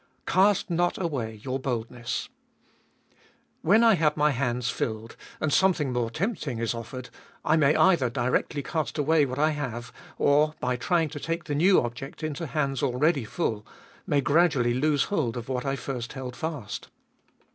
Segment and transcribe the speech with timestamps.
[0.25, 2.27] Cast not away your boldness.
[3.61, 7.11] When I have my hands filled, and something more tempting is offered,
[7.45, 11.53] I may either directly cast away what I have, or, by trying to take the
[11.53, 13.63] new object into hands already full,
[14.07, 16.87] may gradually lose hold of what I first held fast.